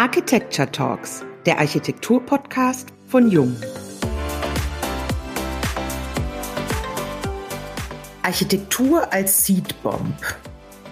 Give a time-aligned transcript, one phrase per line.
[0.00, 3.54] Architecture Talks, der Architektur-Podcast von Jung.
[8.22, 10.16] Architektur als Seedbomb.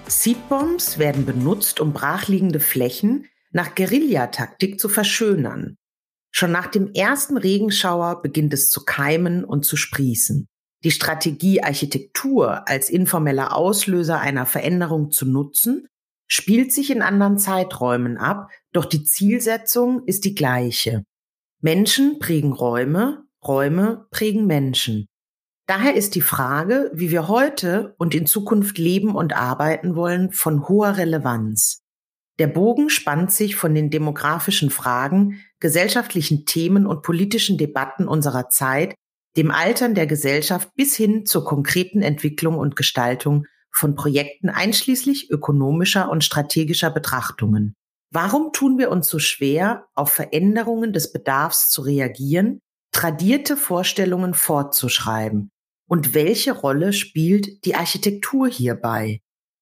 [0.08, 5.78] Seedbombs werden benutzt, um brachliegende Flächen nach Guerillataktik zu verschönern.
[6.30, 10.48] Schon nach dem ersten Regenschauer beginnt es zu keimen und zu sprießen.
[10.84, 15.88] Die Strategie, Architektur als informeller Auslöser einer Veränderung zu nutzen,
[16.28, 21.02] spielt sich in anderen Zeiträumen ab, doch die Zielsetzung ist die gleiche.
[21.60, 25.08] Menschen prägen Räume, Räume prägen Menschen.
[25.66, 30.68] Daher ist die Frage, wie wir heute und in Zukunft leben und arbeiten wollen, von
[30.68, 31.80] hoher Relevanz.
[32.38, 38.94] Der Bogen spannt sich von den demografischen Fragen, gesellschaftlichen Themen und politischen Debatten unserer Zeit,
[39.36, 46.08] dem Altern der Gesellschaft bis hin zur konkreten Entwicklung und Gestaltung von Projekten einschließlich ökonomischer
[46.08, 47.74] und strategischer Betrachtungen.
[48.10, 55.50] Warum tun wir uns so schwer, auf Veränderungen des Bedarfs zu reagieren, tradierte Vorstellungen fortzuschreiben?
[55.86, 59.20] Und welche Rolle spielt die Architektur hierbei?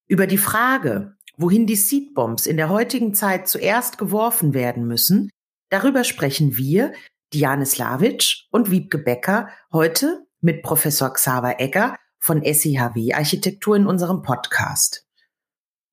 [0.08, 5.30] Über die Frage, wohin die Seedbombs in der heutigen Zeit zuerst geworfen werden müssen,
[5.70, 6.92] darüber sprechen wir,
[7.32, 14.22] Diane Slavic und Wiebke Becker, heute mit Professor Xaver Egger von SIHW Architektur in unserem
[14.22, 15.05] Podcast.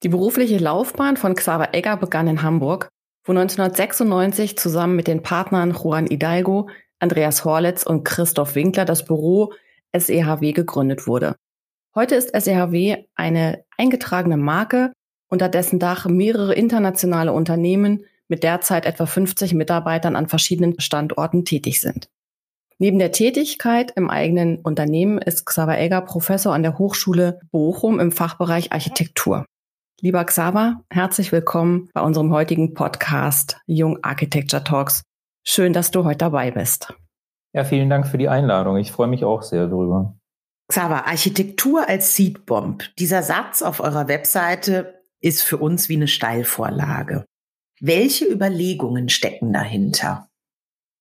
[0.03, 2.89] Die berufliche Laufbahn von Xaver Egger begann in Hamburg,
[3.25, 9.53] wo 1996 zusammen mit den Partnern Juan Hidalgo, Andreas Horlitz und Christoph Winkler das Büro
[9.95, 11.37] SEHW gegründet wurde.
[11.95, 14.91] Heute ist SEHW eine eingetragene Marke,
[15.29, 21.79] unter dessen Dach mehrere internationale Unternehmen mit derzeit etwa 50 Mitarbeitern an verschiedenen Standorten tätig
[21.79, 22.09] sind.
[22.77, 28.11] Neben der Tätigkeit im eigenen Unternehmen ist Xaver Egger Professor an der Hochschule Bochum im
[28.11, 29.45] Fachbereich Architektur.
[30.03, 35.03] Lieber Xaver, herzlich willkommen bei unserem heutigen Podcast Jung Architecture Talks.
[35.45, 36.93] Schön, dass du heute dabei bist.
[37.53, 38.75] Ja, vielen Dank für die Einladung.
[38.75, 40.19] Ich freue mich auch sehr darüber.
[40.67, 42.93] Xaver, Architektur als Seedbomb.
[42.99, 47.23] Dieser Satz auf eurer Webseite ist für uns wie eine Steilvorlage.
[47.79, 50.27] Welche Überlegungen stecken dahinter?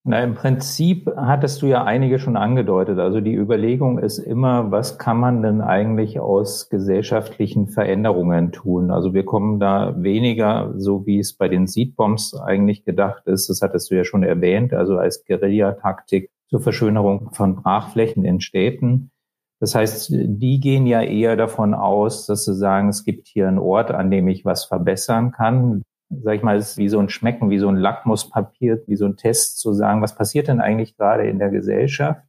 [0.04, 2.98] Na, im Prinzip hattest du ja einige schon angedeutet.
[2.98, 8.90] Also die Überlegung ist immer, was kann man denn eigentlich aus gesellschaftlichen Veränderungen tun?
[8.90, 13.62] Also wir kommen da weniger, so wie es bei den Seedbombs eigentlich gedacht ist, das
[13.62, 19.12] hattest du ja schon erwähnt, also als Guerillataktik zur Verschönerung von Brachflächen in Städten.
[19.60, 23.60] Das heißt, die gehen ja eher davon aus, dass sie sagen, es gibt hier einen
[23.60, 25.84] Ort, an dem ich was verbessern kann
[26.22, 29.16] sag ich mal, ist wie so ein Schmecken, wie so ein Lackmuspapier, wie so ein
[29.16, 32.22] Test zu sagen, was passiert denn eigentlich gerade in der Gesellschaft?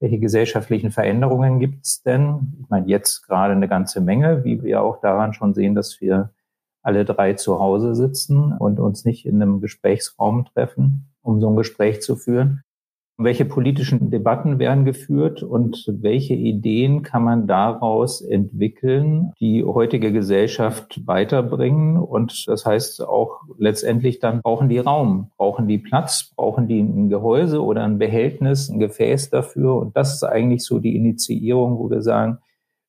[0.00, 2.54] Welche gesellschaftlichen Veränderungen gibt es denn?
[2.60, 6.30] Ich meine, jetzt gerade eine ganze Menge, wie wir auch daran schon sehen, dass wir
[6.82, 11.56] alle drei zu Hause sitzen und uns nicht in einem Gesprächsraum treffen, um so ein
[11.56, 12.62] Gespräch zu führen
[13.18, 21.00] welche politischen Debatten werden geführt und welche Ideen kann man daraus entwickeln, die heutige Gesellschaft
[21.04, 21.96] weiterbringen.
[21.98, 27.08] Und das heißt auch letztendlich dann brauchen die Raum, brauchen die Platz, brauchen die ein
[27.08, 29.74] Gehäuse oder ein Behältnis, ein Gefäß dafür.
[29.76, 32.38] Und das ist eigentlich so die Initiierung, wo wir sagen,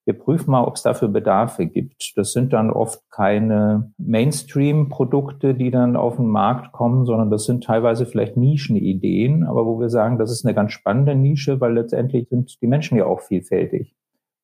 [0.09, 2.13] wir prüfen mal, ob es dafür Bedarfe gibt.
[2.15, 7.63] Das sind dann oft keine Mainstream-Produkte, die dann auf den Markt kommen, sondern das sind
[7.63, 12.27] teilweise vielleicht Nischenideen, aber wo wir sagen, das ist eine ganz spannende Nische, weil letztendlich
[12.27, 13.93] sind die Menschen ja auch vielfältig.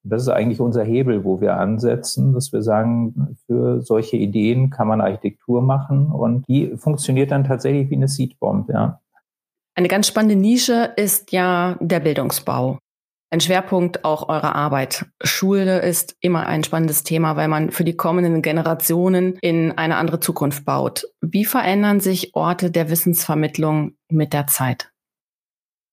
[0.03, 4.69] Und das ist eigentlich unser Hebel, wo wir ansetzen, dass wir sagen, für solche Ideen
[4.69, 8.99] kann man Architektur machen und die funktioniert dann tatsächlich wie eine Seedbomb, ja.
[9.73, 12.77] Eine ganz spannende Nische ist ja der Bildungsbau
[13.35, 15.07] ein Schwerpunkt auch eurer Arbeit.
[15.21, 20.21] Schule ist immer ein spannendes Thema, weil man für die kommenden Generationen in eine andere
[20.21, 21.05] Zukunft baut.
[21.19, 24.89] Wie verändern sich Orte der Wissensvermittlung mit der Zeit?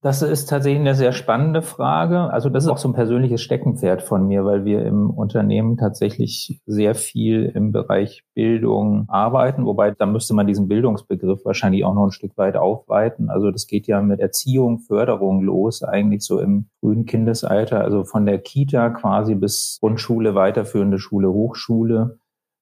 [0.05, 2.33] Das ist tatsächlich eine sehr spannende Frage.
[2.33, 6.61] Also das ist auch so ein persönliches Steckenpferd von mir, weil wir im Unternehmen tatsächlich
[6.67, 12.07] sehr viel im Bereich Bildung arbeiten, wobei da müsste man diesen Bildungsbegriff wahrscheinlich auch noch
[12.07, 13.31] ein Stück weit aufweiten.
[13.31, 18.27] Also das geht ja mit Erziehung, Förderung los, eigentlich so im frühen Kindesalter, also von
[18.27, 22.19] der Kita quasi bis Grundschule, weiterführende Schule, Hochschule.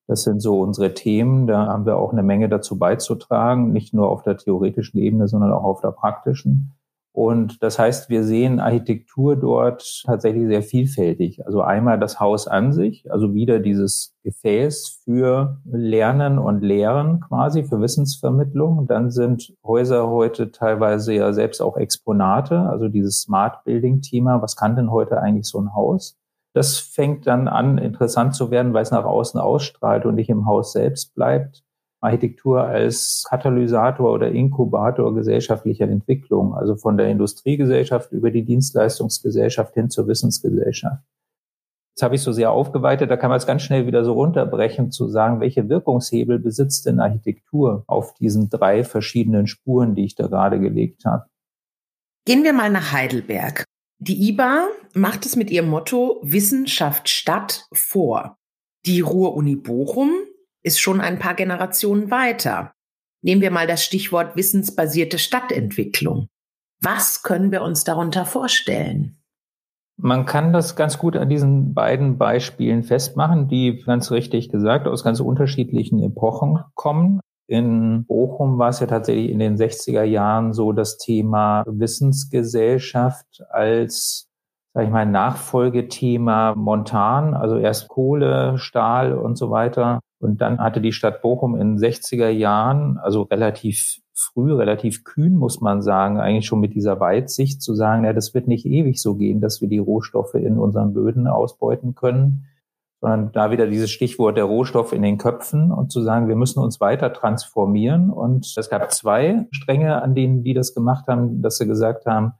[0.06, 1.46] Das sind so unsere Themen.
[1.46, 5.54] Da haben wir auch eine Menge dazu beizutragen, nicht nur auf der theoretischen Ebene, sondern
[5.54, 6.74] auch auf der praktischen.
[7.12, 11.44] Und das heißt, wir sehen Architektur dort tatsächlich sehr vielfältig.
[11.44, 17.64] Also einmal das Haus an sich, also wieder dieses Gefäß für Lernen und Lehren quasi,
[17.64, 18.86] für Wissensvermittlung.
[18.86, 24.40] dann sind Häuser heute teilweise ja selbst auch Exponate, also dieses Smart Building Thema.
[24.40, 26.16] Was kann denn heute eigentlich so ein Haus?
[26.52, 30.46] Das fängt dann an, interessant zu werden, weil es nach außen ausstrahlt und nicht im
[30.46, 31.64] Haus selbst bleibt.
[32.00, 39.90] Architektur als Katalysator oder Inkubator gesellschaftlicher Entwicklung, also von der Industriegesellschaft über die Dienstleistungsgesellschaft hin
[39.90, 41.02] zur Wissensgesellschaft.
[41.94, 44.90] Jetzt habe ich so sehr aufgeweitet, da kann man es ganz schnell wieder so runterbrechen,
[44.90, 50.28] zu sagen, welche Wirkungshebel besitzt denn Architektur auf diesen drei verschiedenen Spuren, die ich da
[50.28, 51.26] gerade gelegt habe.
[52.24, 53.64] Gehen wir mal nach Heidelberg.
[53.98, 58.38] Die IBA macht es mit ihrem Motto Wissenschaft Stadt vor.
[58.86, 60.10] Die Ruhr-Uni Bochum
[60.62, 62.72] ist schon ein paar Generationen weiter.
[63.22, 66.28] Nehmen wir mal das Stichwort wissensbasierte Stadtentwicklung.
[66.82, 69.18] Was können wir uns darunter vorstellen?
[69.98, 75.04] Man kann das ganz gut an diesen beiden Beispielen festmachen, die ganz richtig gesagt aus
[75.04, 77.20] ganz unterschiedlichen Epochen kommen.
[77.46, 84.30] In Bochum war es ja tatsächlich in den 60er Jahren so das Thema Wissensgesellschaft als
[84.72, 90.00] sag ich mal, Nachfolgethema Montan, also erst Kohle, Stahl und so weiter.
[90.20, 95.34] Und dann hatte die Stadt Bochum in den 60er Jahren, also relativ früh, relativ kühn,
[95.34, 99.00] muss man sagen, eigentlich schon mit dieser Weitsicht zu sagen, ja, das wird nicht ewig
[99.00, 102.44] so gehen, dass wir die Rohstoffe in unseren Böden ausbeuten können,
[103.00, 106.60] sondern da wieder dieses Stichwort der Rohstoff in den Köpfen und zu sagen, wir müssen
[106.60, 108.10] uns weiter transformieren.
[108.10, 112.34] Und es gab zwei Stränge, an denen die das gemacht haben, dass sie gesagt haben,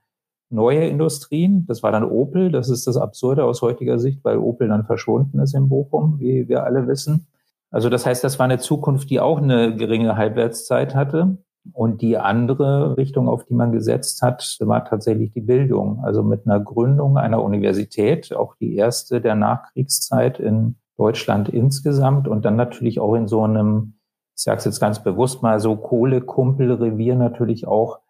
[0.51, 1.65] neue Industrien.
[1.67, 2.53] Das war dann Opel.
[2.53, 6.47] Das ist das Absurde aus heutiger Sicht, weil Opel dann verschwunden ist in Bochum, wie
[6.47, 7.27] wir alle wissen.
[7.71, 11.39] Also das heißt, das war eine Zukunft, die auch eine geringe Halbwertszeit hatte.
[11.73, 16.03] Und die andere Richtung, auf die man gesetzt hat, war tatsächlich die Bildung.
[16.03, 22.45] Also mit einer Gründung einer Universität, auch die erste der Nachkriegszeit in Deutschland insgesamt und
[22.45, 23.95] dann natürlich auch in so einem,
[24.37, 28.01] ich sage es jetzt ganz bewusst mal, so Kohlekumpelrevier natürlich auch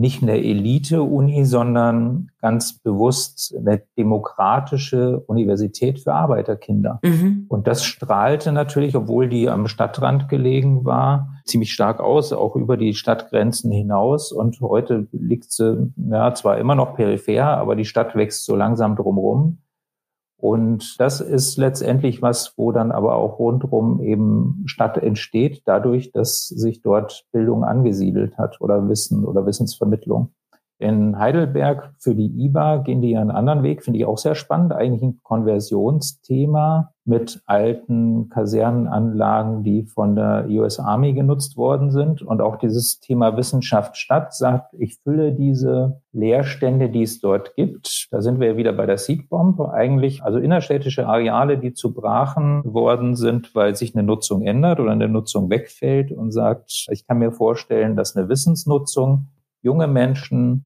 [0.00, 7.00] nicht eine Elite-Uni, sondern ganz bewusst eine demokratische Universität für Arbeiterkinder.
[7.02, 7.44] Mhm.
[7.48, 12.76] Und das strahlte natürlich, obwohl die am Stadtrand gelegen war, ziemlich stark aus, auch über
[12.78, 14.32] die Stadtgrenzen hinaus.
[14.32, 18.96] Und heute liegt sie ja zwar immer noch peripher, aber die Stadt wächst so langsam
[18.96, 19.58] drumherum.
[20.40, 26.48] Und das ist letztendlich was, wo dann aber auch rundherum eben Stadt entsteht, dadurch, dass
[26.48, 30.32] sich dort Bildung angesiedelt hat oder Wissen oder Wissensvermittlung.
[30.80, 34.72] In Heidelberg für die IBA gehen die einen anderen Weg, finde ich auch sehr spannend.
[34.72, 42.22] Eigentlich ein Konversionsthema mit alten Kasernenanlagen, die von der US Army genutzt worden sind.
[42.22, 48.06] Und auch dieses Thema Wissenschaft statt sagt, ich fülle diese Leerstände, die es dort gibt.
[48.10, 49.60] Da sind wir wieder bei der Seedbomb.
[49.60, 54.92] Eigentlich, also innerstädtische Areale, die zu Brachen worden sind, weil sich eine Nutzung ändert oder
[54.92, 59.26] eine Nutzung wegfällt und sagt, ich kann mir vorstellen, dass eine Wissensnutzung
[59.62, 60.64] junge Menschen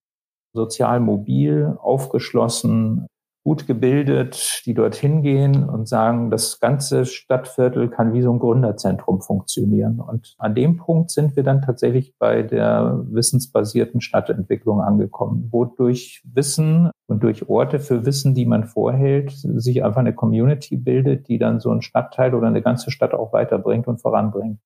[0.54, 3.06] sozial mobil, aufgeschlossen,
[3.44, 9.20] gut gebildet, die dorthin gehen und sagen, das ganze Stadtviertel kann wie so ein Gründerzentrum
[9.20, 10.00] funktionieren.
[10.00, 16.22] Und an dem Punkt sind wir dann tatsächlich bei der wissensbasierten Stadtentwicklung angekommen, wo durch
[16.24, 21.38] Wissen und durch Orte für Wissen, die man vorhält, sich einfach eine Community bildet, die
[21.38, 24.58] dann so ein Stadtteil oder eine ganze Stadt auch weiterbringt und voranbringt.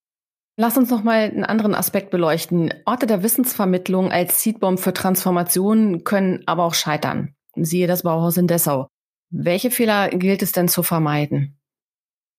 [0.61, 2.75] Lass uns noch mal einen anderen Aspekt beleuchten.
[2.85, 7.37] Orte der Wissensvermittlung als Seedbomb für Transformationen können aber auch scheitern.
[7.55, 8.89] Siehe das Bauhaus in Dessau.
[9.31, 11.61] Welche Fehler gilt es denn zu vermeiden?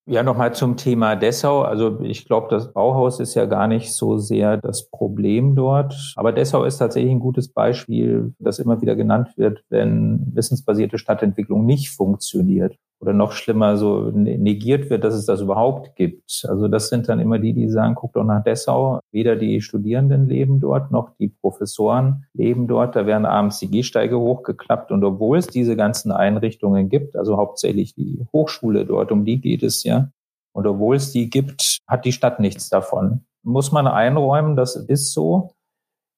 [0.04, 1.62] Ja, nochmal zum Thema Dessau.
[1.62, 6.12] Also ich glaube, das Bauhaus ist ja gar nicht so sehr das Problem dort.
[6.16, 11.64] Aber Dessau ist tatsächlich ein gutes Beispiel, das immer wieder genannt wird, wenn wissensbasierte Stadtentwicklung
[11.64, 16.44] nicht funktioniert oder noch schlimmer so ne-, negiert wird, dass es das überhaupt gibt.
[16.48, 19.00] Also das sind dann immer die, die sagen, guck doch nach Dessau.
[19.10, 22.94] Weder die Studierenden leben dort, noch die Professoren leben dort.
[22.96, 24.92] Da werden abends die Gehsteige hochgeklappt.
[24.92, 29.62] Und obwohl es diese ganzen Einrichtungen gibt, also hauptsächlich die Hochschule dort, um die geht
[29.62, 30.10] es ja.
[30.52, 33.24] Und obwohl es die gibt, hat die Stadt nichts davon.
[33.42, 35.52] Muss man einräumen, das ist so.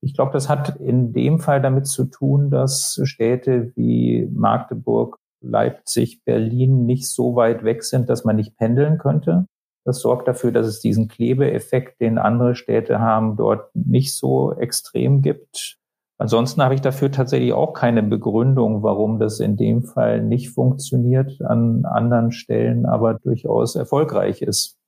[0.05, 6.25] Ich glaube, das hat in dem Fall damit zu tun, dass Städte wie Magdeburg Leipzig,
[6.25, 9.47] Berlin nicht so weit weg sind, dass man nicht pendeln könnte.
[9.85, 15.23] Das sorgt dafür, dass es diesen Klebeeffekt, den andere Städte haben, dort nicht so extrem
[15.23, 15.79] gibt.
[16.19, 21.43] Ansonsten habe ich dafür tatsächlich auch keine Begründung, warum das in dem Fall nicht funktioniert,
[21.43, 24.79] an anderen Stellen aber durchaus erfolgreich ist.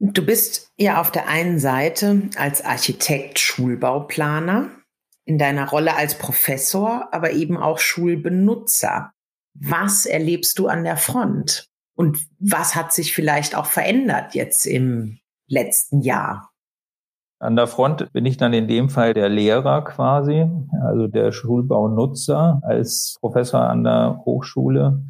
[0.00, 4.68] Du bist ja auf der einen Seite als Architekt Schulbauplaner,
[5.24, 9.12] in deiner Rolle als Professor, aber eben auch Schulbenutzer.
[9.60, 11.66] Was erlebst du an der Front?
[11.96, 16.50] Und was hat sich vielleicht auch verändert jetzt im letzten Jahr?
[17.40, 20.46] An der Front bin ich dann in dem Fall der Lehrer quasi,
[20.82, 25.04] also der Schulbaunutzer als Professor an der Hochschule.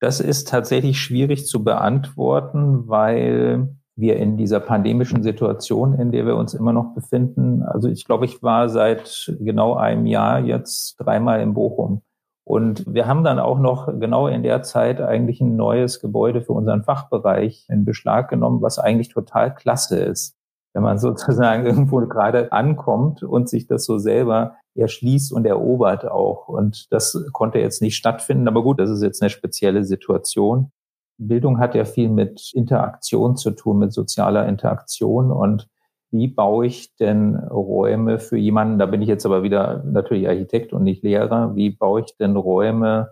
[0.00, 6.36] Das ist tatsächlich schwierig zu beantworten, weil wir in dieser pandemischen Situation, in der wir
[6.36, 7.62] uns immer noch befinden.
[7.62, 12.02] Also ich glaube, ich war seit genau einem Jahr jetzt dreimal in Bochum.
[12.46, 16.52] Und wir haben dann auch noch genau in der Zeit eigentlich ein neues Gebäude für
[16.52, 20.36] unseren Fachbereich in Beschlag genommen, was eigentlich total klasse ist.
[20.74, 26.48] Wenn man sozusagen irgendwo gerade ankommt und sich das so selber erschließt und erobert auch.
[26.48, 28.48] Und das konnte jetzt nicht stattfinden.
[28.48, 30.70] Aber gut, das ist jetzt eine spezielle Situation.
[31.16, 35.68] Bildung hat ja viel mit Interaktion zu tun, mit sozialer Interaktion und
[36.14, 40.72] wie baue ich denn Räume für jemanden, da bin ich jetzt aber wieder natürlich Architekt
[40.72, 43.10] und nicht Lehrer, wie baue ich denn Räume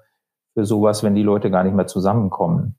[0.55, 2.77] für sowas, wenn die Leute gar nicht mehr zusammenkommen?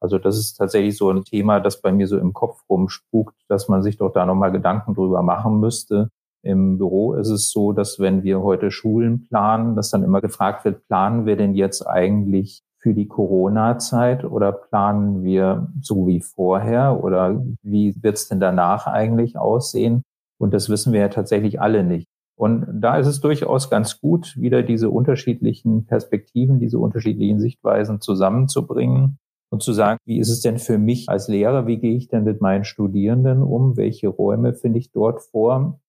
[0.00, 3.68] Also das ist tatsächlich so ein Thema, das bei mir so im Kopf rumspukt, dass
[3.68, 6.08] man sich doch da nochmal Gedanken drüber machen müsste.
[6.42, 10.64] Im Büro ist es so, dass wenn wir heute Schulen planen, dass dann immer gefragt
[10.64, 17.04] wird, planen wir denn jetzt eigentlich für die Corona-Zeit oder planen wir so wie vorher
[17.04, 20.02] oder wie wird es denn danach eigentlich aussehen?
[20.38, 22.08] Und das wissen wir ja tatsächlich alle nicht.
[22.36, 29.18] Und da ist es durchaus ganz gut, wieder diese unterschiedlichen Perspektiven, diese unterschiedlichen Sichtweisen zusammenzubringen
[29.50, 31.66] und zu sagen, wie ist es denn für mich als Lehrer?
[31.66, 33.76] Wie gehe ich denn mit meinen Studierenden um?
[33.76, 35.80] Welche Räume finde ich dort vor?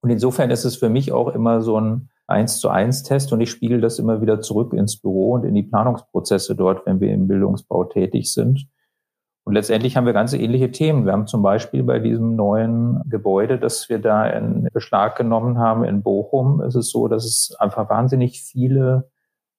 [0.00, 3.40] Und insofern ist es für mich auch immer so ein eins zu eins Test und
[3.40, 7.12] ich spiegel das immer wieder zurück ins Büro und in die Planungsprozesse dort, wenn wir
[7.12, 8.68] im Bildungsbau tätig sind.
[9.44, 11.04] Und letztendlich haben wir ganz ähnliche Themen.
[11.04, 15.84] Wir haben zum Beispiel bei diesem neuen Gebäude, das wir da in Beschlag genommen haben
[15.84, 19.10] in Bochum, ist es so, dass es einfach wahnsinnig viele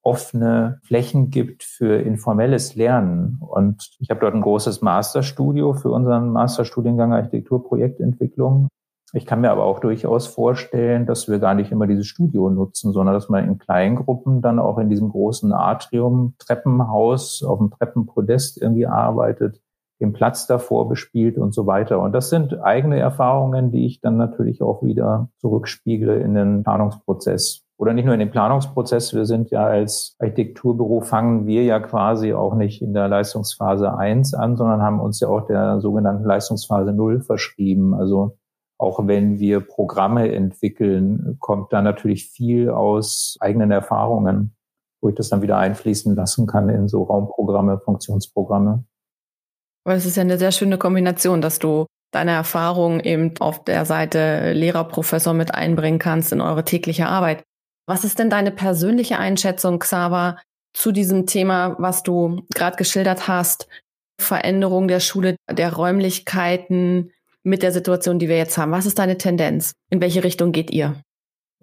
[0.01, 3.39] offene Flächen gibt für informelles Lernen.
[3.41, 8.69] Und ich habe dort ein großes Masterstudio für unseren Masterstudiengang Architekturprojektentwicklung.
[9.15, 12.93] Ich kann mir aber auch durchaus vorstellen, dass wir gar nicht immer dieses Studio nutzen,
[12.93, 17.69] sondern dass man in kleinen Gruppen dann auch in diesem großen Atrium, Treppenhaus, auf dem
[17.69, 19.61] Treppenpodest irgendwie arbeitet,
[20.01, 21.99] den Platz davor bespielt und so weiter.
[21.99, 27.61] Und das sind eigene Erfahrungen, die ich dann natürlich auch wieder zurückspiegle in den Planungsprozess.
[27.77, 29.13] Oder nicht nur in den Planungsprozess.
[29.13, 34.33] Wir sind ja als Architekturbüro fangen wir ja quasi auch nicht in der Leistungsphase 1
[34.33, 37.93] an, sondern haben uns ja auch der sogenannten Leistungsphase 0 verschrieben.
[37.93, 38.37] Also
[38.83, 44.55] auch wenn wir Programme entwickeln, kommt da natürlich viel aus eigenen Erfahrungen,
[45.01, 48.83] wo ich das dann wieder einfließen lassen kann in so Raumprogramme, Funktionsprogramme.
[49.85, 53.85] Aber es ist ja eine sehr schöne Kombination, dass du deine Erfahrungen eben auf der
[53.85, 57.43] Seite Lehrer, Professor mit einbringen kannst in eure tägliche Arbeit.
[57.87, 60.37] Was ist denn deine persönliche Einschätzung, Xaver,
[60.73, 63.67] zu diesem Thema, was du gerade geschildert hast?
[64.19, 67.11] Veränderung der Schule, der Räumlichkeiten,
[67.43, 68.71] mit der Situation, die wir jetzt haben?
[68.71, 69.73] Was ist deine Tendenz?
[69.89, 70.95] In welche Richtung geht ihr?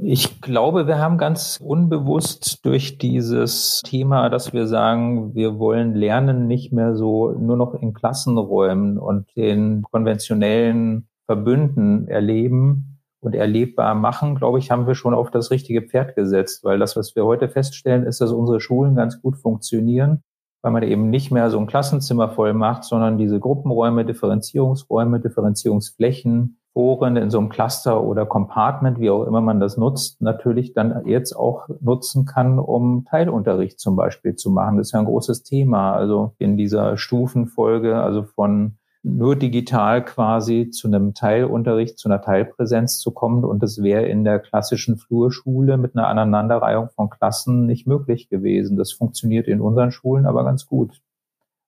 [0.02, 6.46] Ich glaube, wir haben ganz unbewusst durch dieses Thema, dass wir sagen, wir wollen Lernen
[6.46, 14.37] nicht mehr so nur noch in Klassenräumen und den konventionellen Verbünden erleben und erlebbar machen,
[14.37, 17.50] glaube ich, haben wir schon auf das richtige Pferd gesetzt, weil das, was wir heute
[17.50, 20.22] feststellen, ist, dass unsere Schulen ganz gut funktionieren
[20.62, 26.59] weil man eben nicht mehr so ein Klassenzimmer voll macht, sondern diese Gruppenräume, Differenzierungsräume, Differenzierungsflächen,
[26.73, 31.05] Foren in so einem Cluster oder Compartment, wie auch immer man das nutzt, natürlich dann
[31.07, 34.76] jetzt auch nutzen kann, um Teilunterricht zum Beispiel zu machen.
[34.76, 35.93] Das ist ja ein großes Thema.
[35.95, 42.99] Also in dieser Stufenfolge, also von nur digital quasi zu einem Teilunterricht, zu einer Teilpräsenz
[42.99, 43.45] zu kommen.
[43.45, 48.76] Und das wäre in der klassischen Flurschule mit einer Aneinanderreihung von Klassen nicht möglich gewesen.
[48.76, 51.00] Das funktioniert in unseren Schulen aber ganz gut.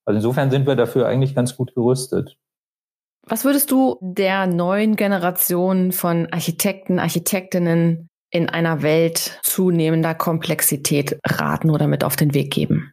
[0.05, 2.37] Also insofern sind wir dafür eigentlich ganz gut gerüstet.
[3.25, 11.69] Was würdest du der neuen Generation von Architekten, Architektinnen in einer Welt zunehmender Komplexität raten
[11.69, 12.91] oder mit auf den Weg geben?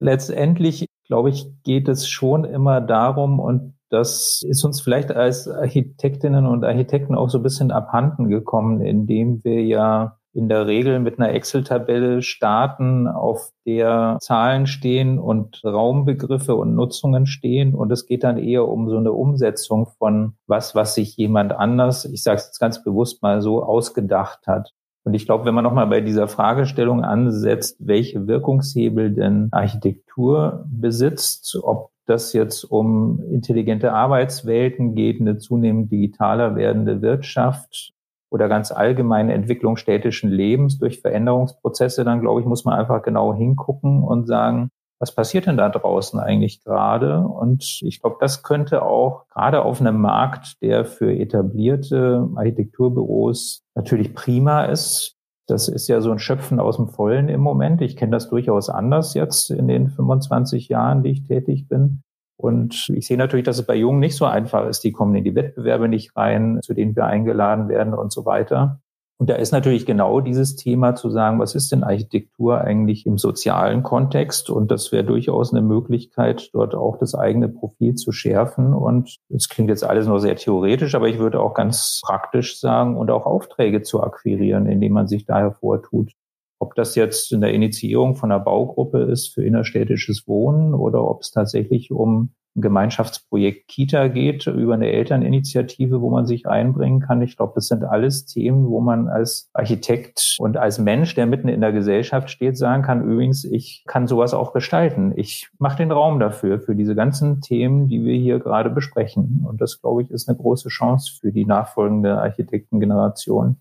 [0.00, 6.46] Letztendlich glaube ich, geht es schon immer darum, und das ist uns vielleicht als Architektinnen
[6.46, 11.18] und Architekten auch so ein bisschen abhanden gekommen, indem wir ja in der Regel mit
[11.18, 17.74] einer Excel-Tabelle starten, auf der Zahlen stehen und Raumbegriffe und Nutzungen stehen.
[17.74, 22.04] Und es geht dann eher um so eine Umsetzung von was, was sich jemand anders,
[22.04, 24.72] ich sage es jetzt ganz bewusst mal so, ausgedacht hat.
[25.04, 31.58] Und ich glaube, wenn man nochmal bei dieser Fragestellung ansetzt, welche Wirkungshebel denn Architektur besitzt,
[31.62, 37.92] ob das jetzt um intelligente Arbeitswelten geht, eine zunehmend digitaler werdende Wirtschaft
[38.30, 43.34] oder ganz allgemeine Entwicklung städtischen Lebens durch Veränderungsprozesse, dann glaube ich, muss man einfach genau
[43.34, 47.20] hingucken und sagen, was passiert denn da draußen eigentlich gerade?
[47.20, 54.14] Und ich glaube, das könnte auch gerade auf einem Markt, der für etablierte Architekturbüros natürlich
[54.14, 55.16] prima ist.
[55.46, 57.82] Das ist ja so ein Schöpfen aus dem Vollen im Moment.
[57.82, 62.02] Ich kenne das durchaus anders jetzt in den 25 Jahren, die ich tätig bin.
[62.36, 64.84] Und ich sehe natürlich, dass es bei Jungen nicht so einfach ist.
[64.84, 68.80] Die kommen in die Wettbewerbe nicht rein, zu denen wir eingeladen werden und so weiter.
[69.18, 73.16] Und da ist natürlich genau dieses Thema zu sagen, was ist denn Architektur eigentlich im
[73.16, 74.50] sozialen Kontext?
[74.50, 78.74] Und das wäre durchaus eine Möglichkeit, dort auch das eigene Profil zu schärfen.
[78.74, 82.96] Und das klingt jetzt alles nur sehr theoretisch, aber ich würde auch ganz praktisch sagen
[82.96, 86.12] und auch Aufträge zu akquirieren, indem man sich da hervortut.
[86.58, 91.20] Ob das jetzt in der Initiierung von einer Baugruppe ist für innerstädtisches Wohnen oder ob
[91.20, 97.22] es tatsächlich um Gemeinschaftsprojekt Kita geht, über eine Elterninitiative, wo man sich einbringen kann.
[97.22, 101.48] Ich glaube, das sind alles Themen, wo man als Architekt und als Mensch, der mitten
[101.48, 105.12] in der Gesellschaft steht, sagen kann, übrigens, ich kann sowas auch gestalten.
[105.16, 109.44] Ich mache den Raum dafür, für diese ganzen Themen, die wir hier gerade besprechen.
[109.48, 113.56] Und das, glaube ich, ist eine große Chance für die nachfolgende Architektengeneration.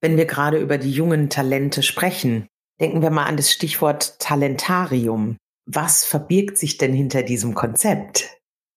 [0.00, 2.46] Wenn wir gerade über die jungen Talente sprechen,
[2.80, 5.36] denken wir mal an das Stichwort Talentarium.
[5.72, 8.28] Was verbirgt sich denn hinter diesem Konzept?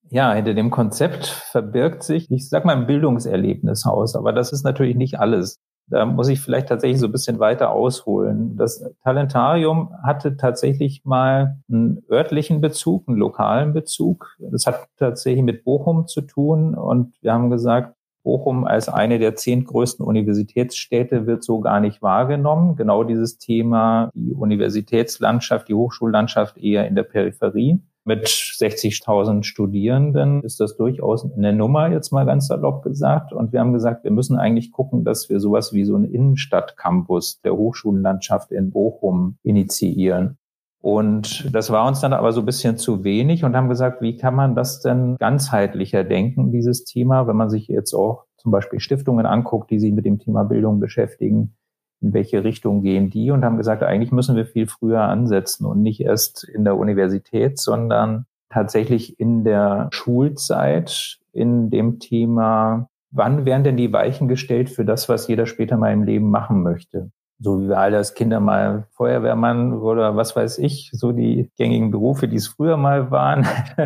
[0.10, 4.96] Ja, hinter dem Konzept verbirgt sich, ich sag mal, ein Bildungserlebnishaus, aber das ist natürlich
[4.96, 5.60] nicht alles.
[5.88, 8.56] Da muss ich vielleicht tatsächlich so ein bisschen weiter ausholen.
[8.58, 14.38] Das Talentarium hatte tatsächlich mal einen örtlichen Bezug, einen lokalen Bezug.
[14.40, 19.36] Das hat tatsächlich mit Bochum zu tun und wir haben gesagt, Bochum als eine der
[19.36, 22.76] zehn größten Universitätsstädte wird so gar nicht wahrgenommen.
[22.76, 27.82] Genau dieses Thema, die Universitätslandschaft, die Hochschullandschaft eher in der Peripherie.
[28.06, 33.32] Mit 60.000 Studierenden ist das durchaus eine Nummer, jetzt mal ganz salopp gesagt.
[33.32, 37.40] Und wir haben gesagt, wir müssen eigentlich gucken, dass wir sowas wie so einen Innenstadtcampus
[37.42, 40.38] der Hochschullandschaft in Bochum initiieren.
[40.84, 44.18] Und das war uns dann aber so ein bisschen zu wenig und haben gesagt, wie
[44.18, 48.82] kann man das denn ganzheitlicher denken, dieses Thema, wenn man sich jetzt auch zum Beispiel
[48.82, 51.56] Stiftungen anguckt, die sich mit dem Thema Bildung beschäftigen,
[52.02, 55.82] in welche Richtung gehen die und haben gesagt, eigentlich müssen wir viel früher ansetzen und
[55.82, 63.64] nicht erst in der Universität, sondern tatsächlich in der Schulzeit, in dem Thema, wann werden
[63.64, 67.10] denn die Weichen gestellt für das, was jeder später mal im Leben machen möchte?
[67.44, 71.92] So wie wir alle als Kinder mal Feuerwehrmann oder was weiß ich, so die gängigen
[71.92, 73.46] Berufe, die es früher mal waren.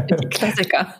[0.09, 0.87] Die Klassiker.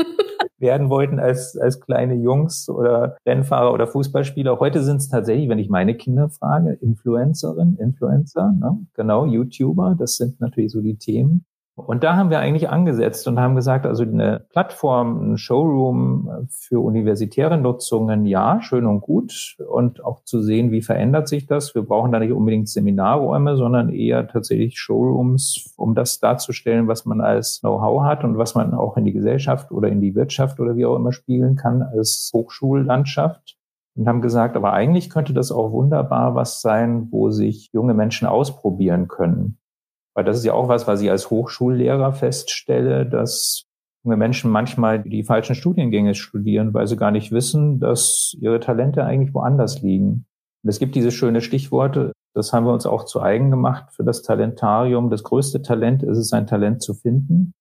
[0.59, 4.59] werden wollten als, als kleine Jungs oder Rennfahrer oder Fußballspieler.
[4.59, 8.79] Heute sind es tatsächlich, wenn ich meine Kinder frage, Influencerin, Influencer, ne?
[8.95, 11.45] genau, YouTuber, das sind natürlich so die Themen.
[11.77, 16.79] Und da haben wir eigentlich angesetzt und haben gesagt, also eine Plattform, ein Showroom für
[16.79, 19.55] universitäre Nutzungen, ja, schön und gut.
[19.69, 21.75] Und auch zu sehen, wie verändert sich das.
[21.75, 27.21] Wir brauchen da nicht unbedingt Seminarräume, sondern eher tatsächlich Showrooms, um das darzustellen, was man
[27.21, 30.75] als Know-how hat und was man auch in die Gesellschaft oder in die Wirtschaft oder
[30.77, 33.55] wie auch immer spielen kann als Hochschullandschaft
[33.95, 38.27] und haben gesagt, aber eigentlich könnte das auch wunderbar was sein, wo sich junge Menschen
[38.27, 39.59] ausprobieren können.
[40.17, 43.65] Weil das ist ja auch was, was ich als Hochschullehrer feststelle, dass
[44.03, 49.03] junge Menschen manchmal die falschen Studiengänge studieren, weil sie gar nicht wissen, dass ihre Talente
[49.03, 50.25] eigentlich woanders liegen.
[50.63, 54.03] Und es gibt diese schöne Stichworte, das haben wir uns auch zu eigen gemacht für
[54.03, 55.11] das Talentarium.
[55.11, 57.53] Das größte Talent ist es, ein Talent zu finden.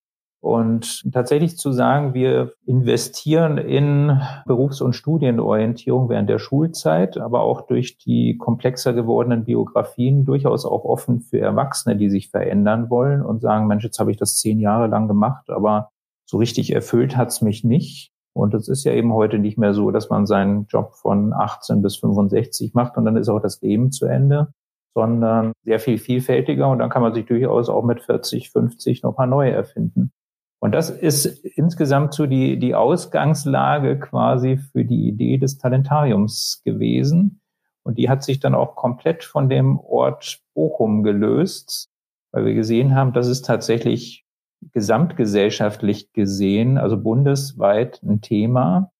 [0.46, 7.62] Und tatsächlich zu sagen, wir investieren in Berufs- und Studienorientierung während der Schulzeit, aber auch
[7.62, 13.40] durch die komplexer gewordenen Biografien durchaus auch offen für Erwachsene, die sich verändern wollen und
[13.40, 15.90] sagen, Mensch, jetzt habe ich das zehn Jahre lang gemacht, aber
[16.26, 18.12] so richtig erfüllt hat's mich nicht.
[18.32, 21.82] Und es ist ja eben heute nicht mehr so, dass man seinen Job von 18
[21.82, 24.52] bis 65 macht und dann ist auch das Leben zu Ende,
[24.94, 29.16] sondern sehr viel vielfältiger und dann kann man sich durchaus auch mit 40, 50 noch
[29.16, 30.12] mal neu erfinden.
[30.58, 37.40] Und das ist insgesamt so die, die Ausgangslage quasi für die Idee des Talentariums gewesen.
[37.82, 41.88] Und die hat sich dann auch komplett von dem Ort Bochum gelöst,
[42.32, 44.24] weil wir gesehen haben, dass es tatsächlich
[44.72, 48.90] gesamtgesellschaftlich gesehen, also bundesweit ein Thema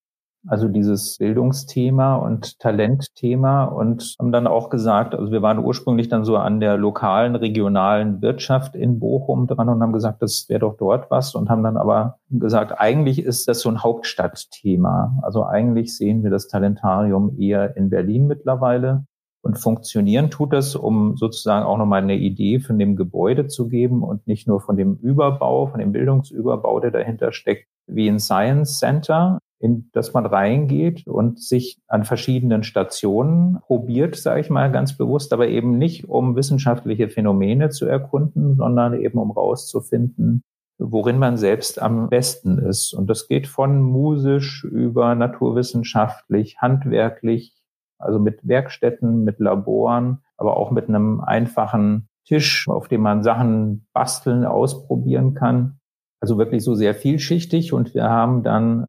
[0.45, 6.25] also dieses Bildungsthema und Talentthema und haben dann auch gesagt, also wir waren ursprünglich dann
[6.25, 10.77] so an der lokalen, regionalen Wirtschaft in Bochum dran und haben gesagt, das wäre doch
[10.77, 15.19] dort was und haben dann aber gesagt, eigentlich ist das so ein Hauptstadtthema.
[15.21, 19.05] Also eigentlich sehen wir das Talentarium eher in Berlin mittlerweile.
[19.41, 24.03] Und funktionieren tut es, um sozusagen auch nochmal eine Idee von dem Gebäude zu geben
[24.03, 28.79] und nicht nur von dem Überbau, von dem Bildungsüberbau, der dahinter steckt, wie ein Science
[28.79, 34.97] Center, in das man reingeht und sich an verschiedenen Stationen probiert, sage ich mal ganz
[34.97, 40.43] bewusst, aber eben nicht, um wissenschaftliche Phänomene zu erkunden, sondern eben um rauszufinden,
[40.77, 42.93] worin man selbst am besten ist.
[42.93, 47.55] Und das geht von musisch über naturwissenschaftlich, handwerklich,
[47.97, 53.87] also mit Werkstätten, mit Laboren, aber auch mit einem einfachen Tisch, auf dem man Sachen
[53.93, 55.79] basteln, ausprobieren kann
[56.19, 58.85] Also wirklich so sehr vielschichtig und wir haben dann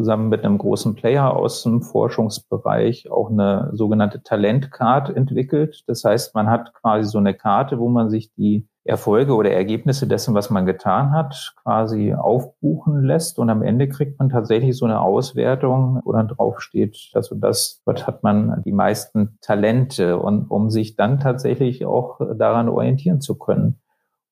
[0.00, 5.84] zusammen mit einem großen Player aus dem Forschungsbereich auch eine sogenannte Talentcard entwickelt.
[5.86, 10.06] Das heißt, man hat quasi so eine Karte, wo man sich die Erfolge oder Ergebnisse
[10.06, 13.38] dessen, was man getan hat, quasi aufbuchen lässt.
[13.38, 17.42] Und am Ende kriegt man tatsächlich so eine Auswertung, wo dann drauf steht, dass und
[17.42, 23.20] das, dort hat man die meisten Talente und um sich dann tatsächlich auch daran orientieren
[23.20, 23.80] zu können.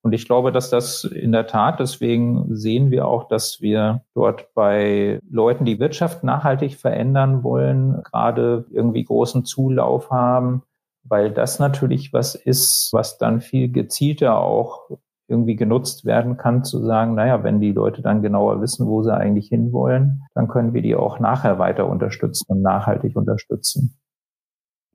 [0.02, 4.54] Und ich glaube, dass das in der Tat, deswegen sehen wir auch, dass wir dort
[4.54, 10.62] bei Leuten, die Wirtschaft nachhaltig verändern wollen, gerade irgendwie großen Zulauf haben,
[11.02, 14.88] weil das natürlich was ist, was dann viel gezielter auch
[15.26, 19.14] irgendwie genutzt werden kann, zu sagen, naja, wenn die Leute dann genauer wissen, wo sie
[19.14, 23.98] eigentlich hinwollen, dann können wir die auch nachher weiter unterstützen und nachhaltig unterstützen.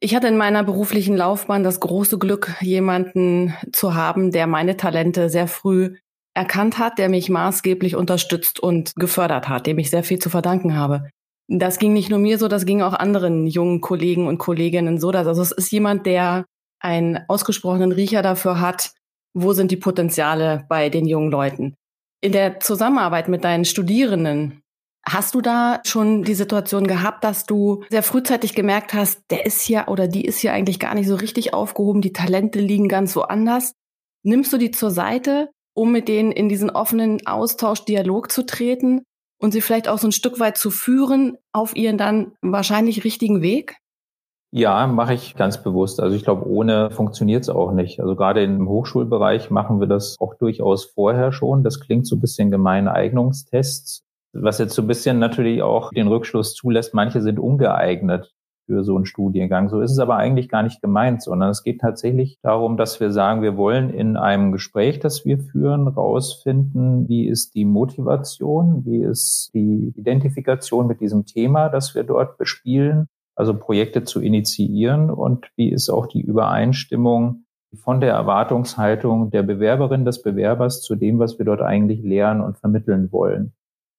[0.03, 5.29] Ich hatte in meiner beruflichen Laufbahn das große Glück, jemanden zu haben, der meine Talente
[5.29, 5.95] sehr früh
[6.33, 10.75] erkannt hat, der mich maßgeblich unterstützt und gefördert hat, dem ich sehr viel zu verdanken
[10.75, 11.09] habe.
[11.47, 15.13] Das ging nicht nur mir so, das ging auch anderen jungen Kollegen und Kolleginnen so.
[15.13, 16.43] Dass, also es ist jemand, der
[16.81, 18.91] einen ausgesprochenen Riecher dafür hat,
[19.33, 21.75] wo sind die Potenziale bei den jungen Leuten.
[22.19, 24.62] In der Zusammenarbeit mit deinen Studierenden,
[25.05, 29.61] Hast du da schon die Situation gehabt, dass du sehr frühzeitig gemerkt hast, der ist
[29.61, 33.15] hier oder die ist hier eigentlich gar nicht so richtig aufgehoben, die Talente liegen ganz
[33.15, 33.73] woanders?
[34.23, 39.01] Nimmst du die zur Seite, um mit denen in diesen offenen Austausch, Dialog zu treten
[39.41, 43.41] und sie vielleicht auch so ein Stück weit zu führen auf ihren dann wahrscheinlich richtigen
[43.41, 43.75] Weg?
[44.55, 45.99] Ja, mache ich ganz bewusst.
[45.99, 47.99] Also ich glaube, ohne funktioniert es auch nicht.
[47.99, 51.63] Also gerade im Hochschulbereich machen wir das auch durchaus vorher schon.
[51.63, 54.02] Das klingt so ein bisschen gemein Eignungstests
[54.33, 58.33] was jetzt so ein bisschen natürlich auch den Rückschluss zulässt, manche sind ungeeignet
[58.65, 59.69] für so einen Studiengang.
[59.69, 63.11] So ist es aber eigentlich gar nicht gemeint, sondern es geht tatsächlich darum, dass wir
[63.11, 69.03] sagen, wir wollen in einem Gespräch, das wir führen, rausfinden, wie ist die Motivation, wie
[69.03, 75.49] ist die Identifikation mit diesem Thema, das wir dort bespielen, also Projekte zu initiieren und
[75.55, 77.43] wie ist auch die Übereinstimmung
[77.75, 82.57] von der Erwartungshaltung der Bewerberin, des Bewerbers zu dem, was wir dort eigentlich lernen und
[82.57, 83.53] vermitteln wollen.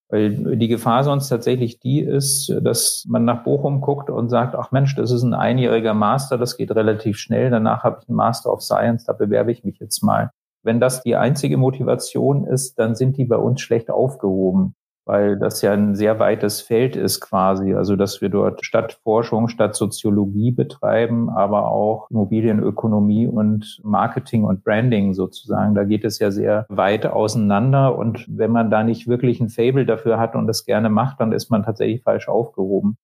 [0.09, 4.71] Weil die Gefahr sonst tatsächlich die ist, dass man nach Bochum guckt und sagt, ach
[4.71, 8.53] Mensch, das ist ein einjähriger Master, das geht relativ schnell, danach habe ich einen Master
[8.53, 10.31] of Science, da bewerbe ich mich jetzt mal.
[10.63, 14.75] Wenn das die einzige Motivation ist, dann sind die bei uns schlecht aufgehoben
[15.07, 17.75] weil das ja ein sehr weites Feld ist quasi.
[17.75, 25.75] Also dass wir dort Stadtforschung, Stadtsoziologie betreiben, aber auch Immobilienökonomie und Marketing und Branding sozusagen.
[25.75, 27.97] Da geht es ja sehr weit auseinander.
[27.97, 31.33] Und wenn man da nicht wirklich ein Fable dafür hat und das gerne macht, dann
[31.33, 32.97] ist man tatsächlich falsch aufgehoben.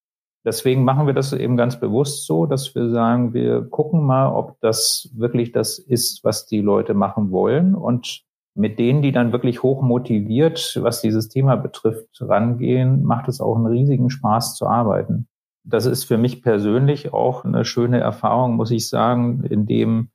[0.42, 4.58] Deswegen machen wir das eben ganz bewusst so, dass wir sagen, wir gucken mal, ob
[4.60, 8.22] das wirklich das ist, was die Leute machen wollen und
[8.54, 13.56] mit denen, die dann wirklich hoch motiviert, was dieses Thema betrifft, rangehen, macht es auch
[13.56, 15.28] einen riesigen Spaß zu arbeiten.
[15.64, 20.10] Das ist für mich persönlich auch eine schöne Erfahrung, muss ich sagen, in dem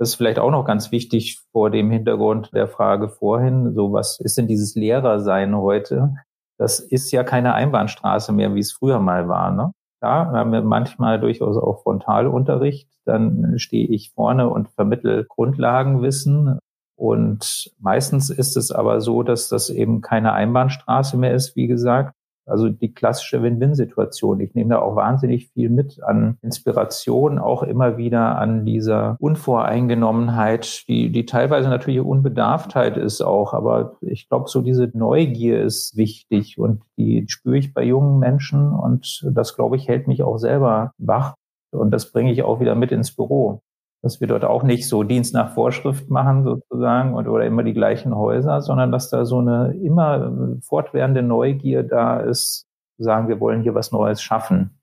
[0.00, 3.74] das ist vielleicht auch noch ganz wichtig vor dem Hintergrund der Frage vorhin.
[3.74, 6.14] So, was ist denn dieses Lehrersein heute?
[6.56, 9.50] Das ist ja keine Einbahnstraße mehr, wie es früher mal war.
[9.50, 9.72] Ne?
[10.02, 12.88] Ja, haben wir manchmal durchaus auch Frontalunterricht.
[13.04, 16.58] Dann stehe ich vorne und vermittel Grundlagenwissen.
[17.00, 22.14] Und meistens ist es aber so, dass das eben keine Einbahnstraße mehr ist, wie gesagt.
[22.44, 24.40] Also die klassische Win-Win-Situation.
[24.40, 30.86] Ich nehme da auch wahnsinnig viel mit an Inspiration, auch immer wieder an dieser Unvoreingenommenheit,
[30.88, 33.54] die, die teilweise natürlich Unbedarftheit ist auch.
[33.54, 38.74] Aber ich glaube, so diese Neugier ist wichtig und die spüre ich bei jungen Menschen
[38.74, 41.32] und das, glaube ich, hält mich auch selber wach.
[41.72, 43.62] Und das bringe ich auch wieder mit ins Büro
[44.02, 47.74] dass wir dort auch nicht so Dienst nach Vorschrift machen sozusagen und, oder immer die
[47.74, 53.40] gleichen Häuser, sondern dass da so eine immer fortwährende Neugier da ist, zu sagen, wir
[53.40, 54.80] wollen hier was Neues schaffen.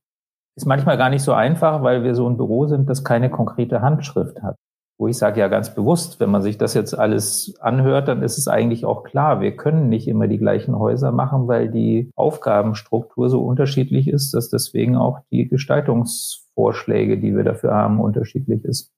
[0.55, 3.81] Ist manchmal gar nicht so einfach, weil wir so ein Büro sind, das keine konkrete
[3.81, 4.55] Handschrift hat.
[4.99, 8.39] Wo ich sage ja ganz bewusst, wenn man sich das jetzt alles anhört, dann ist
[8.39, 13.29] es eigentlich auch klar, wir können nicht immer die gleichen Häuser machen, weil die Aufgabenstruktur
[13.29, 18.91] so unterschiedlich ist, dass deswegen auch die Gestaltungsvorschläge, die wir dafür haben, unterschiedlich ist.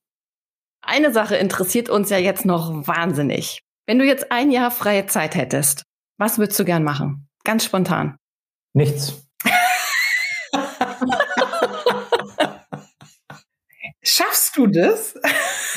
[0.91, 3.61] Eine Sache interessiert uns ja jetzt noch wahnsinnig.
[3.85, 5.83] Wenn du jetzt ein Jahr freie Zeit hättest,
[6.17, 7.27] was würdest du gern machen?
[7.43, 8.17] Ganz spontan.
[8.73, 9.29] Nichts.
[14.01, 15.13] Schaffst du das?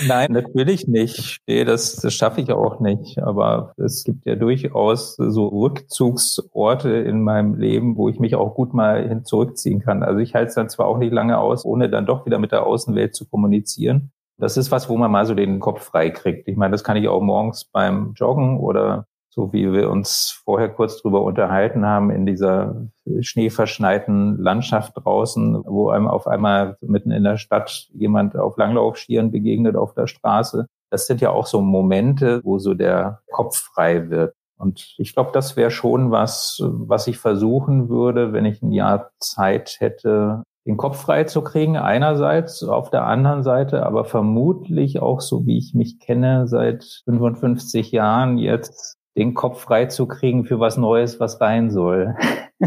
[0.06, 1.40] Nein, natürlich nicht.
[1.46, 3.18] Nee, das, das schaffe ich auch nicht.
[3.18, 8.72] Aber es gibt ja durchaus so Rückzugsorte in meinem Leben, wo ich mich auch gut
[8.72, 10.02] mal hin zurückziehen kann.
[10.02, 12.50] Also ich halte es dann zwar auch nicht lange aus, ohne dann doch wieder mit
[12.50, 14.10] der Außenwelt zu kommunizieren.
[14.38, 16.48] Das ist was, wo man mal so den Kopf frei kriegt.
[16.48, 20.68] Ich meine, das kann ich auch morgens beim Joggen oder so wie wir uns vorher
[20.68, 22.88] kurz drüber unterhalten haben, in dieser
[23.20, 29.74] schneeverschneiten Landschaft draußen, wo einem auf einmal mitten in der Stadt jemand auf Langlaufschieren begegnet
[29.74, 30.66] auf der Straße.
[30.90, 34.34] Das sind ja auch so Momente, wo so der Kopf frei wird.
[34.58, 39.12] Und ich glaube, das wäre schon was, was ich versuchen würde, wenn ich ein Jahr
[39.18, 45.20] Zeit hätte, den Kopf frei zu kriegen, einerseits, auf der anderen Seite, aber vermutlich auch
[45.20, 50.60] so, wie ich mich kenne, seit 55 Jahren jetzt den Kopf frei zu kriegen für
[50.60, 52.14] was Neues, was rein soll.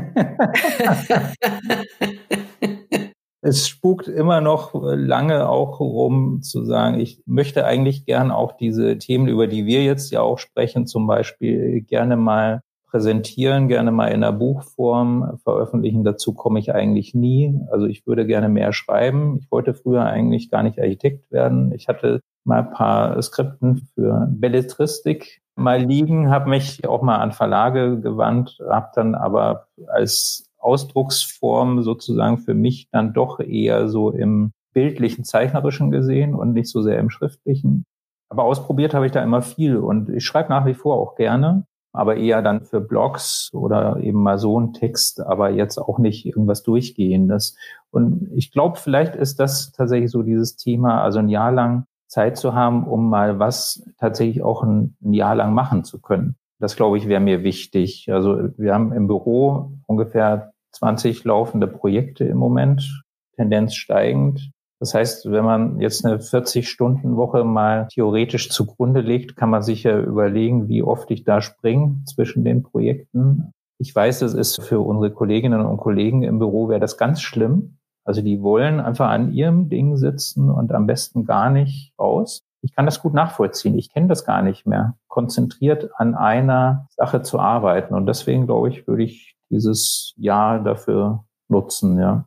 [3.42, 8.98] es spukt immer noch lange auch rum zu sagen, ich möchte eigentlich gern auch diese
[8.98, 12.62] Themen, über die wir jetzt ja auch sprechen, zum Beispiel gerne mal
[12.96, 16.06] präsentieren, gerne mal in der Buchform veröffentlichen.
[16.06, 17.60] Dazu komme ich eigentlich nie.
[17.70, 19.38] Also ich würde gerne mehr schreiben.
[19.42, 21.74] Ich wollte früher eigentlich gar nicht Architekt werden.
[21.74, 27.34] Ich hatte mal ein paar Skripten für Belletristik mal liegen, habe mich auch mal an
[27.34, 34.54] Verlage gewandt, habe dann aber als Ausdrucksform sozusagen für mich dann doch eher so im
[34.74, 37.84] bildlichen, zeichnerischen gesehen und nicht so sehr im schriftlichen.
[38.30, 41.66] Aber ausprobiert habe ich da immer viel und ich schreibe nach wie vor auch gerne,
[41.96, 46.26] aber eher dann für Blogs oder eben mal so ein Text, aber jetzt auch nicht
[46.26, 47.58] irgendwas Durchgehendes.
[47.92, 52.38] Und ich glaube, vielleicht ist das tatsächlich so dieses Thema, also ein Jahr lang Zeit
[52.38, 56.36] zu haben, um mal was tatsächlich auch ein, ein Jahr lang machen zu können.
[56.60, 58.12] Das, glaube ich, wäre mir wichtig.
[58.12, 63.04] Also wir haben im Büro ungefähr 20 laufende Projekte im Moment,
[63.36, 64.52] Tendenz steigend.
[64.80, 69.98] Das heißt, wenn man jetzt eine 40-Stunden-Woche mal theoretisch zugrunde legt, kann man sich ja
[70.00, 73.52] überlegen, wie oft ich da springe zwischen den Projekten.
[73.80, 77.78] Ich weiß, das ist für unsere Kolleginnen und Kollegen im Büro wäre das ganz schlimm,
[78.06, 82.44] also die wollen einfach an ihrem Ding sitzen und am besten gar nicht raus.
[82.62, 83.78] Ich kann das gut nachvollziehen.
[83.78, 87.96] Ich kenne das gar nicht mehr, konzentriert an einer Sache zu arbeiten.
[87.96, 92.26] Und deswegen, glaube ich, würde ich dieses Jahr dafür nutzen, ja.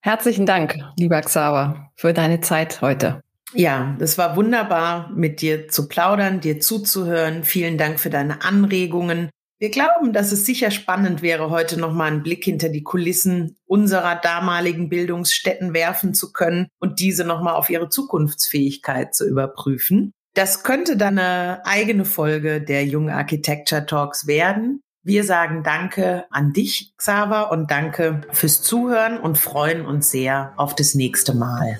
[0.00, 3.20] Herzlichen Dank, lieber Xaver, für deine Zeit heute.
[3.54, 7.44] Ja, es war wunderbar, mit dir zu plaudern, dir zuzuhören.
[7.44, 9.30] Vielen Dank für deine Anregungen.
[9.58, 14.14] Wir glauben, dass es sicher spannend wäre, heute nochmal einen Blick hinter die Kulissen unserer
[14.14, 20.12] damaligen Bildungsstätten werfen zu können und diese nochmal auf ihre Zukunftsfähigkeit zu überprüfen.
[20.34, 24.82] Das könnte dann eine eigene Folge der Jung Architecture Talks werden.
[25.08, 30.74] Wir sagen Danke an dich, Xaver, und danke fürs Zuhören und freuen uns sehr auf
[30.74, 31.78] das nächste Mal.